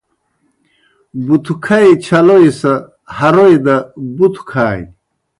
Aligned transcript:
بُتھوْکھئی 1.25 1.91
چھلوئی 2.03 2.49
سہ 2.59 2.73
ہروئی 3.17 3.57
دہ 3.65 3.75
بُتھوْ 4.15 4.43
کھانیْ۔ 4.49 4.87